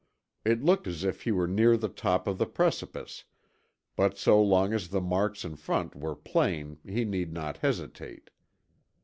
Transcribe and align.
It 0.43 0.63
looked 0.63 0.87
as 0.87 1.03
if 1.03 1.21
he 1.21 1.31
were 1.31 1.45
near 1.45 1.77
the 1.77 1.87
top 1.87 2.25
of 2.25 2.39
the 2.39 2.47
precipice, 2.47 3.25
but 3.95 4.17
so 4.17 4.41
long 4.41 4.73
as 4.73 4.87
the 4.87 4.99
marks 4.99 5.45
in 5.45 5.55
front 5.55 5.95
were 5.95 6.15
plain 6.15 6.79
he 6.83 7.05
need 7.05 7.31
not 7.31 7.57
hesitate. 7.57 8.31